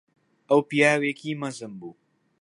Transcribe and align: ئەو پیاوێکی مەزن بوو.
ئەو 0.49 0.61
پیاوێکی 0.69 1.39
مەزن 1.41 1.71
بوو. 1.79 1.93